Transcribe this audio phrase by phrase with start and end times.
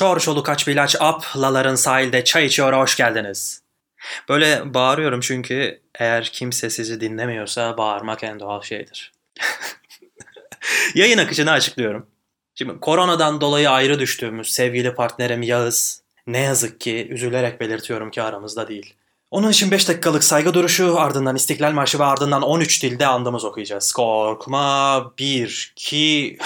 [0.00, 3.62] çor çoluk aç bir ilaç ap laların sahilde çay içiyor hoş geldiniz.
[4.28, 9.12] Böyle bağırıyorum çünkü eğer kimse sizi dinlemiyorsa bağırmak en doğal şeydir.
[10.94, 12.06] Yayın akışını açıklıyorum.
[12.54, 18.68] Şimdi koronadan dolayı ayrı düştüğümüz sevgili partnerim Yağız ne yazık ki üzülerek belirtiyorum ki aramızda
[18.68, 18.94] değil.
[19.30, 23.92] Onun için 5 dakikalık saygı duruşu, ardından İstiklal Marşı ve ardından 13 dilde andımız okuyacağız.
[23.92, 26.38] Korkma, 1, 2...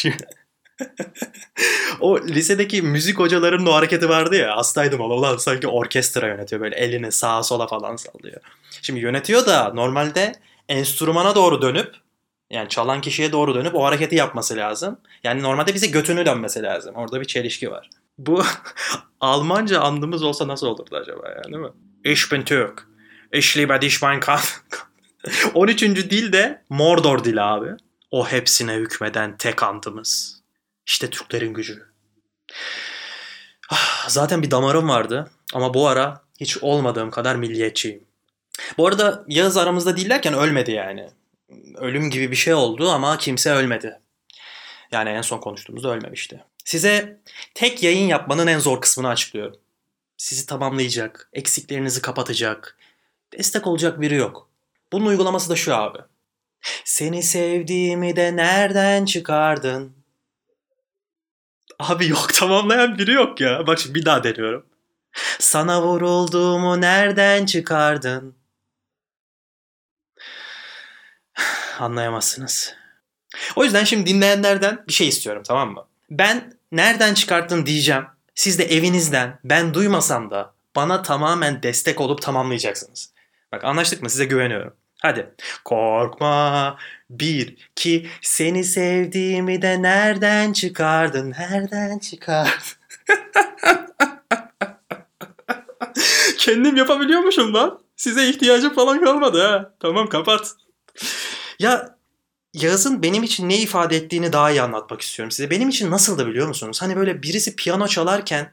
[2.00, 6.76] o lisedeki müzik hocalarının o hareketi vardı ya hastaydım ola ulan sanki orkestra yönetiyor böyle
[6.76, 8.40] elini sağa sola falan sallıyor.
[8.82, 10.32] Şimdi yönetiyor da normalde
[10.68, 11.94] enstrümana doğru dönüp
[12.50, 15.00] yani çalan kişiye doğru dönüp o hareketi yapması lazım.
[15.24, 16.94] Yani normalde bize götünü dönmesi lazım.
[16.94, 17.90] Orada bir çelişki var.
[18.18, 18.42] Bu
[19.20, 21.72] Almanca andımız olsa nasıl olurdu acaba yani değil mi?
[22.04, 22.86] Ich bin Türk.
[23.32, 24.60] Ich liebe dich mein Kampf.
[25.54, 25.82] 13.
[25.82, 27.68] dil de Mordor dili abi.
[28.10, 30.42] O hepsine hükmeden tek andımız.
[30.86, 31.86] İşte Türklerin gücü.
[33.70, 38.04] Ah, zaten bir damarım vardı ama bu ara hiç olmadığım kadar milliyetçiyim.
[38.78, 41.08] Bu arada Yağız aramızda değillerken ölmedi yani.
[41.76, 44.00] Ölüm gibi bir şey oldu ama kimse ölmedi.
[44.92, 46.44] Yani en son konuştuğumuzda ölmemişti.
[46.64, 47.20] Size
[47.54, 49.60] tek yayın yapmanın en zor kısmını açıklıyorum.
[50.16, 52.78] Sizi tamamlayacak, eksiklerinizi kapatacak,
[53.38, 54.48] destek olacak biri yok.
[54.92, 55.98] Bunun uygulaması da şu abi.
[56.84, 59.95] Seni sevdiğimi de nereden çıkardın?
[61.78, 63.66] Abi yok tamamlayan biri yok ya.
[63.66, 64.66] Bak şimdi bir daha deniyorum.
[65.38, 68.36] Sana vurulduğumu nereden çıkardın?
[71.78, 72.74] Anlayamazsınız.
[73.56, 75.86] O yüzden şimdi dinleyenlerden bir şey istiyorum tamam mı?
[76.10, 78.04] Ben nereden çıkarttın diyeceğim.
[78.34, 83.12] Siz de evinizden ben duymasam da bana tamamen destek olup tamamlayacaksınız.
[83.52, 84.10] Bak anlaştık mı?
[84.10, 84.74] Size güveniyorum.
[85.02, 85.34] Hadi.
[85.64, 86.76] Korkma.
[87.10, 91.30] Bir, ki seni sevdiğimi de nereden çıkardın?
[91.30, 92.52] Nereden çıkardın?
[96.38, 97.80] Kendim yapabiliyormuşum lan.
[97.96, 99.74] Size ihtiyacım falan kalmadı ha.
[99.80, 100.54] Tamam kapat.
[101.58, 101.96] Ya
[102.54, 105.50] Yağız'ın benim için ne ifade ettiğini daha iyi anlatmak istiyorum size.
[105.50, 106.82] Benim için nasıldı biliyor musunuz?
[106.82, 108.52] Hani böyle birisi piyano çalarken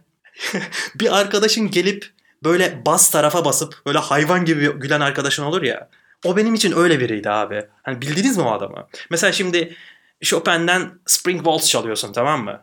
[0.96, 2.14] bir arkadaşın gelip
[2.44, 5.90] böyle bas tarafa basıp böyle hayvan gibi gülen arkadaşın olur ya.
[6.24, 7.66] O benim için öyle biriydi abi.
[7.84, 8.88] Hani bildiniz mi o adamı?
[9.10, 9.76] Mesela şimdi
[10.24, 12.62] Chopin'den Spring Waltz çalıyorsun tamam mı?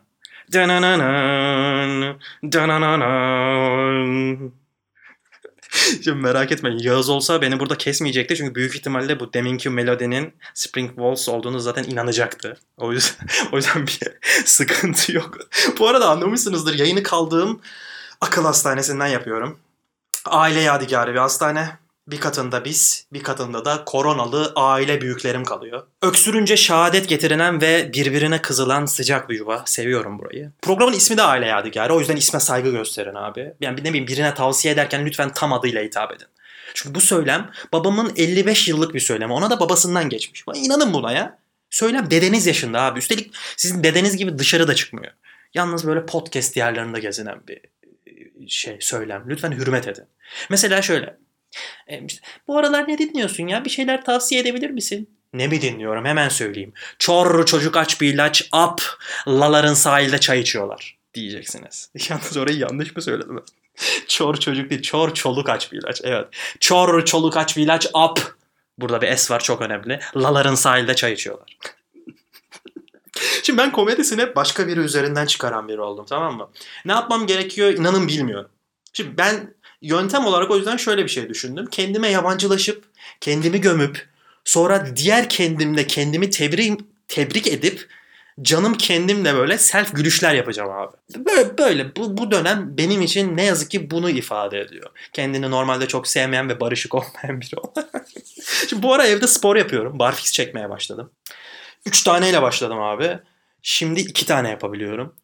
[6.03, 10.89] Şimdi merak etmeyin Yağız olsa beni burada kesmeyecekti çünkü büyük ihtimalle bu deminki melodinin Spring
[10.89, 12.57] Waltz olduğunu zaten inanacaktı.
[12.77, 13.99] O yüzden, o yüzden bir
[14.45, 15.37] sıkıntı yok.
[15.79, 17.61] Bu arada anlamışsınızdır yayını kaldığım
[18.21, 19.59] akıl hastanesinden yapıyorum.
[20.25, 21.80] Aile yadigarı bir hastane.
[22.11, 25.83] Bir katında biz, bir katında da koronalı aile büyüklerim kalıyor.
[26.01, 29.63] Öksürünce şehadet getirilen ve birbirine kızılan sıcak bir yuva.
[29.65, 30.51] Seviyorum burayı.
[30.61, 31.93] Programın ismi de Aile Yadigarı.
[31.93, 33.53] O yüzden isme saygı gösterin abi.
[33.61, 36.27] Yani ne bileyim birine tavsiye ederken lütfen tam adıyla hitap edin.
[36.73, 39.33] Çünkü bu söylem babamın 55 yıllık bir söylemi.
[39.33, 40.43] Ona da babasından geçmiş.
[40.55, 41.37] İnanın buna ya.
[41.69, 42.99] Söylem dedeniz yaşında abi.
[42.99, 45.13] Üstelik sizin dedeniz gibi dışarı da çıkmıyor.
[45.53, 47.61] Yalnız böyle podcast yerlerinde gezinen bir
[48.47, 49.23] şey söylem.
[49.27, 50.05] Lütfen hürmet edin.
[50.49, 51.17] Mesela şöyle.
[51.91, 52.01] E,
[52.47, 53.65] bu aralar ne dinliyorsun ya?
[53.65, 55.09] Bir şeyler tavsiye edebilir misin?
[55.33, 56.73] Ne mi dinliyorum hemen söyleyeyim.
[56.99, 58.81] Çor çocuk aç bir ilaç ap
[59.27, 61.89] laların sahilde çay içiyorlar diyeceksiniz.
[62.09, 63.39] Yalnız orayı yanlış mı söyledim
[64.07, 66.01] çor çocuk değil çor çoluk aç bir ilaç.
[66.03, 66.27] Evet.
[66.59, 68.19] Çor çoluk aç bir ilaç ap.
[68.77, 69.99] Burada bir S var çok önemli.
[70.15, 71.57] Laların sahilde çay içiyorlar.
[73.43, 76.49] Şimdi ben komedisini başka biri üzerinden çıkaran biri oldum tamam mı?
[76.85, 78.51] Ne yapmam gerekiyor inanın bilmiyorum.
[78.93, 81.65] Şimdi ben yöntem olarak o yüzden şöyle bir şey düşündüm.
[81.65, 82.83] Kendime yabancılaşıp,
[83.21, 84.09] kendimi gömüp,
[84.45, 87.87] sonra diğer kendimle kendimi tebrik, tebrik edip
[88.41, 90.97] canım kendimle böyle self gülüşler yapacağım abi.
[91.15, 94.89] Böyle, böyle bu, bu dönem benim için ne yazık ki bunu ifade ediyor.
[95.13, 98.07] Kendini normalde çok sevmeyen ve barışık olmayan biri olarak.
[98.69, 99.99] Şimdi bu ara evde spor yapıyorum.
[99.99, 101.11] Barfix çekmeye başladım.
[101.85, 103.19] Üç taneyle başladım abi.
[103.61, 105.15] Şimdi iki tane yapabiliyorum.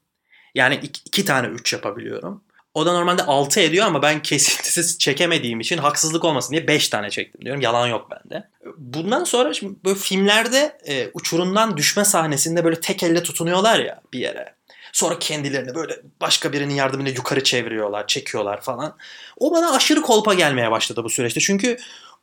[0.55, 2.43] Yani iki, iki tane üç yapabiliyorum.
[2.77, 7.09] O da normalde 6 ediyor ama ben kesintisiz çekemediğim için haksızlık olmasın diye 5 tane
[7.09, 7.61] çektim diyorum.
[7.61, 8.49] Yalan yok bende.
[8.77, 14.19] Bundan sonra şimdi böyle filmlerde e, uçurumdan düşme sahnesinde böyle tek elle tutunuyorlar ya bir
[14.19, 14.55] yere.
[14.93, 18.97] Sonra kendilerini böyle başka birinin yardımıyla yukarı çeviriyorlar, çekiyorlar falan.
[19.37, 21.39] O bana aşırı kolpa gelmeye başladı bu süreçte.
[21.39, 21.77] Çünkü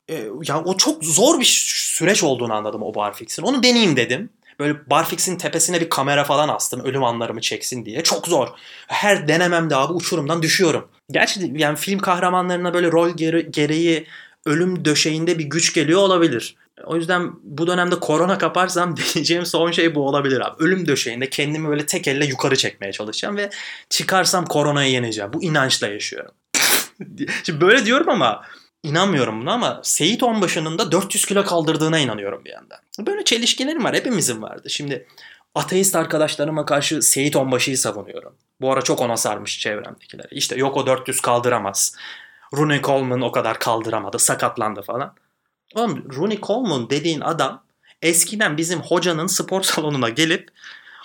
[0.08, 0.14] e,
[0.48, 3.42] ya o çok zor bir süreç olduğunu anladım o barfix'in.
[3.42, 4.30] Onu deneyeyim dedim.
[4.60, 8.02] Böyle barfix'in tepesine bir kamera falan astım ölüm anlarımı çeksin diye.
[8.02, 8.48] Çok zor.
[8.86, 10.88] Her denememde abi uçurumdan düşüyorum.
[11.10, 14.06] Gerçi yani film kahramanlarına böyle rol gere- gereği
[14.46, 16.56] ölüm döşeğinde bir güç geliyor olabilir.
[16.84, 20.64] O yüzden bu dönemde korona kaparsam diyeceğim son şey bu olabilir abi.
[20.64, 23.50] Ölüm döşeğinde kendimi böyle tek elle yukarı çekmeye çalışacağım ve
[23.90, 25.32] çıkarsam koronayı yeneceğim.
[25.32, 26.30] Bu inançla yaşıyorum.
[27.44, 28.42] Şimdi böyle diyorum ama
[28.84, 32.78] inanmıyorum buna ama Seyit Onbaşı'nın da 400 kilo kaldırdığına inanıyorum bir yandan.
[32.98, 33.94] Böyle çelişkilerim var.
[33.94, 34.70] Hepimizin vardı.
[34.70, 35.06] Şimdi
[35.54, 38.34] ateist arkadaşlarıma karşı Seyit Onbaşı'yı savunuyorum.
[38.60, 40.26] Bu ara çok ona sarmış çevremdekiler.
[40.30, 41.96] İşte yok o 400 kaldıramaz.
[42.56, 44.18] Rooney Coleman o kadar kaldıramadı.
[44.18, 45.14] Sakatlandı falan.
[45.74, 47.64] Oğlum Rooney Coleman dediğin adam
[48.02, 50.48] eskiden bizim hocanın spor salonuna gelip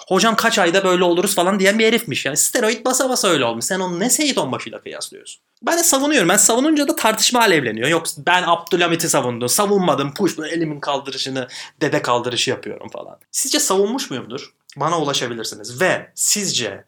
[0.07, 2.25] hocam kaç ayda böyle oluruz falan diyen bir herifmiş.
[2.25, 3.65] Yani steroid basa basa öyle olmuş.
[3.65, 5.41] Sen onu ne Seyit Onbaşı'yla kıyaslıyorsun?
[5.61, 6.29] Ben de savunuyorum.
[6.29, 7.87] Ben savununca da tartışma alevleniyor.
[7.89, 9.49] Yok ben Abdülhamit'i savundum.
[9.49, 10.13] Savunmadım.
[10.13, 11.47] Push elimin kaldırışını
[11.81, 13.19] dede kaldırışı yapıyorum falan.
[13.31, 14.53] Sizce savunmuş muyumdur?
[14.77, 15.81] Bana ulaşabilirsiniz.
[15.81, 16.85] Ve sizce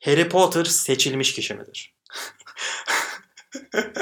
[0.00, 1.94] Harry Potter seçilmiş kişi midir?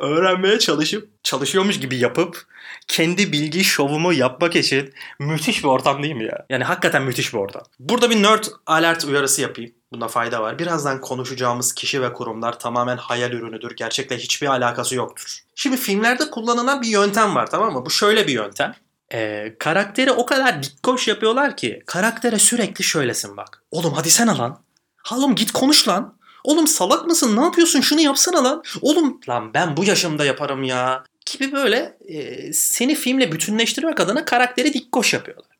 [0.00, 2.46] Öğrenmeye çalışıp çalışıyormuş gibi yapıp
[2.88, 6.46] kendi bilgi şovumu yapmak için müthiş bir ortam değil mi ya?
[6.50, 7.62] Yani hakikaten müthiş bir ortam.
[7.78, 9.74] Burada bir nerd alert uyarısı yapayım.
[9.92, 10.58] Bunda fayda var.
[10.58, 13.76] Birazdan konuşacağımız kişi ve kurumlar tamamen hayal ürünüdür.
[13.76, 15.38] Gerçekle hiçbir alakası yoktur.
[15.54, 17.86] Şimdi filmlerde kullanılan bir yöntem var tamam mı?
[17.86, 18.74] Bu şöyle bir yöntem.
[19.12, 23.62] Ee, karakteri o kadar dikkoş yapıyorlar ki karaktere sürekli şöylesin bak.
[23.70, 24.58] Oğlum hadi sen lan.
[25.12, 26.14] Oğlum git konuş lan.
[26.44, 27.36] Oğlum salak mısın?
[27.36, 27.80] Ne yapıyorsun?
[27.80, 28.62] Şunu yapsana lan.
[28.80, 31.04] Oğlum lan ben bu yaşımda yaparım ya.
[31.26, 35.51] Gibi böyle e, seni filmle bütünleştirmek adına karakteri dikkoş yapıyorlar.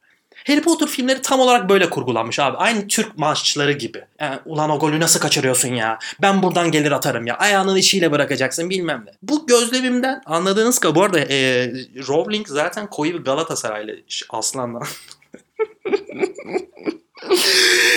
[0.46, 2.56] Harry Potter filmleri tam olarak böyle kurgulanmış abi.
[2.56, 4.04] Aynı Türk maççıları gibi.
[4.20, 5.98] Yani, Ulan o golü nasıl kaçırıyorsun ya?
[6.22, 7.38] Ben buradan gelir atarım ya.
[7.38, 9.10] Ayağının içiyle bırakacaksın bilmem ne.
[9.22, 11.66] Bu gözlemimden anladığınız ki bu arada e,
[12.08, 13.96] Rowling zaten koyu bir Galatasaraylı
[14.30, 14.82] aslandan.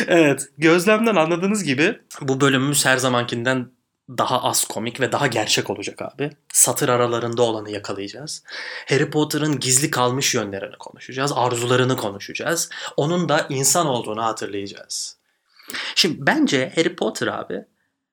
[0.07, 3.68] evet gözlemden anladığınız gibi bu bölümümüz her zamankinden
[4.10, 6.31] daha az komik ve daha gerçek olacak abi.
[6.54, 8.44] Satır aralarında olanı yakalayacağız.
[8.90, 11.31] Harry Potter'ın gizli kalmış yönlerini konuşacağız.
[11.36, 12.69] Arzularını konuşacağız.
[12.98, 15.18] Onun da insan olduğunu hatırlayacağız.
[15.96, 17.66] Şimdi bence Harry Potter abi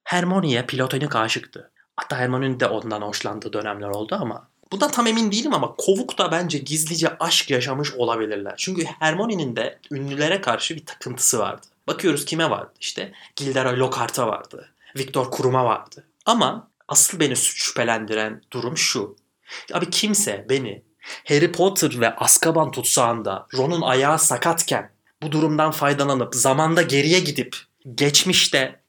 [0.05, 1.71] Hermione'ye platonik aşıktı.
[1.97, 6.33] Hatta Hermione'nin de ondan hoşlandığı dönemler oldu ama Bundan tam emin değilim ama Kovuk da
[6.33, 8.55] bence gizlice aşk yaşamış olabilirler.
[8.56, 11.67] Çünkü Hermione'nin de ünlülere karşı bir takıntısı vardı.
[11.87, 13.12] Bakıyoruz kime vardı işte.
[13.37, 14.69] Gilderoy Lockhart'a vardı.
[14.97, 16.09] Viktor Kurum'a vardı.
[16.27, 19.17] Ama asıl beni şüphelendiren durum şu.
[19.73, 20.83] Abi kimse beni
[21.29, 24.93] Harry Potter ve Azkaban tutsağında Ron'un ayağı sakatken
[25.23, 27.56] bu durumdan faydalanıp zamanda geriye gidip
[27.94, 28.83] geçmişte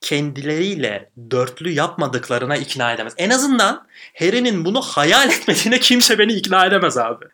[0.00, 3.14] kendileriyle dörtlü yapmadıklarına ikna edemez.
[3.16, 3.86] En azından
[4.18, 7.24] Harry'nin bunu hayal etmediğine kimse beni ikna edemez abi.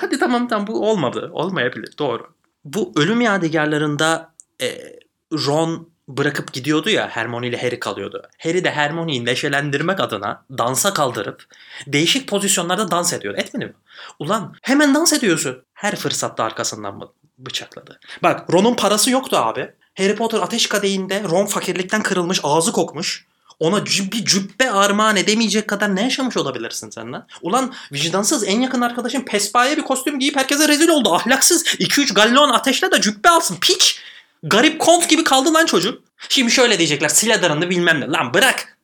[0.00, 1.30] Hadi tamam tamam bu olmadı.
[1.32, 2.26] Olmayabilir doğru.
[2.64, 4.98] Bu ölüm yadigarlarında e,
[5.32, 8.22] Ron bırakıp gidiyordu ya Hermione ile Harry kalıyordu.
[8.38, 11.44] Harry de Hermione'yi neşelendirmek adına dansa kaldırıp
[11.86, 13.34] değişik pozisyonlarda dans ediyor.
[13.38, 13.74] Etmedi mi?
[14.18, 15.62] Ulan hemen dans ediyorsun.
[15.74, 18.00] Her fırsatta arkasından bıçakladı.
[18.22, 19.70] Bak Ron'un parası yoktu abi.
[19.98, 23.26] Harry Potter ateş kadehinde Ron fakirlikten kırılmış, ağzı kokmuş.
[23.60, 27.26] Ona bir cübbe armağan edemeyecek kadar ne yaşamış olabilirsin sen lan?
[27.42, 31.14] Ulan vicdansız en yakın arkadaşın pespaye bir kostüm giyip herkese rezil oldu.
[31.14, 33.56] Ahlaksız 2-3 gallon ateşle de cübbe alsın.
[33.60, 34.00] Piç!
[34.42, 36.04] Garip kont gibi kaldı lan çocuk.
[36.28, 37.08] Şimdi şöyle diyecekler.
[37.08, 38.06] Slytherin'de bilmem ne.
[38.06, 38.78] Lan bırak!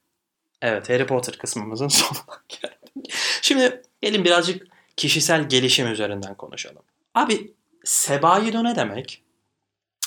[0.63, 3.15] Evet Harry Potter kısmımızın sonuna geldik.
[3.43, 4.67] Şimdi gelin birazcık
[4.97, 6.83] kişisel gelişim üzerinden konuşalım.
[7.15, 9.23] Abi Sebayido ne demek?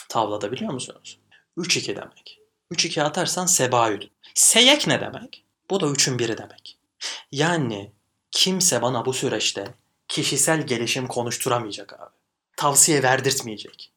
[0.09, 1.19] Tavlada biliyor musunuz?
[1.57, 2.40] 3-2 demek.
[2.71, 4.02] 3-2 atarsan Sebayüd.
[4.33, 5.45] Seyek ne demek?
[5.69, 6.78] Bu da 3'ün biri demek.
[7.31, 7.92] Yani
[8.31, 9.73] kimse bana bu süreçte
[10.07, 12.16] kişisel gelişim konuşturamayacak abi.
[12.57, 13.92] Tavsiye verdirtmeyecek.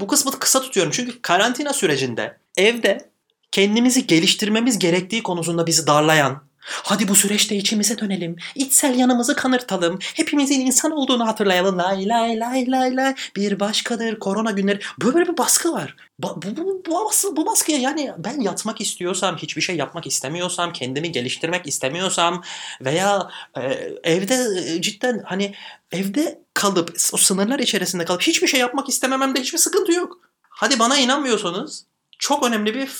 [0.00, 3.10] Bu kısmı kısa tutuyorum çünkü karantina sürecinde evde
[3.52, 8.36] kendimizi geliştirmemiz gerektiği konusunda bizi darlayan, Hadi bu süreçte içimize dönelim.
[8.54, 9.98] İçsel yanımızı kanırtalım.
[10.14, 11.78] Hepimizin insan olduğunu hatırlayalım.
[11.78, 13.14] Lay lay lay lay lay.
[13.36, 14.80] Bir başkadır korona günleri.
[15.02, 15.96] Böyle bir baskı var.
[16.22, 21.12] Ba- bu, bu, bu, bu baskıya yani ben yatmak istiyorsam, hiçbir şey yapmak istemiyorsam, kendimi
[21.12, 22.42] geliştirmek istemiyorsam
[22.80, 23.62] veya e,
[24.04, 25.54] evde e, cidden hani
[25.92, 30.18] evde kalıp o sınırlar içerisinde kalıp hiçbir şey yapmak istemememde hiçbir sıkıntı yok.
[30.48, 31.86] Hadi bana inanmıyorsanız
[32.18, 32.90] çok önemli bir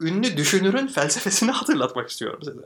[0.00, 2.62] ünlü düşünürün felsefesini hatırlatmak istiyorum size.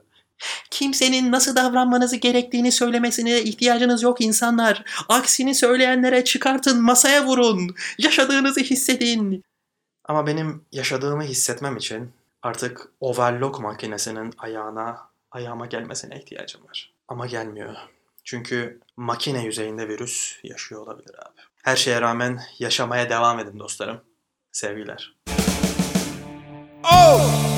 [0.70, 4.84] Kimsenin nasıl davranmanızı gerektiğini söylemesine ihtiyacınız yok insanlar.
[5.08, 7.74] Aksini söyleyenlere çıkartın, masaya vurun.
[7.98, 9.44] Yaşadığınızı hissedin.
[10.04, 12.12] Ama benim yaşadığımı hissetmem için
[12.42, 14.98] artık overlock makinesinin ayağına,
[15.30, 16.92] ayağıma gelmesine ihtiyacım var.
[17.08, 17.74] Ama gelmiyor.
[18.24, 21.40] Çünkü makine yüzeyinde virüs yaşıyor olabilir abi.
[21.62, 24.00] Her şeye rağmen yaşamaya devam edin dostlarım.
[24.52, 25.14] Sevgiler.
[26.84, 27.53] Oh!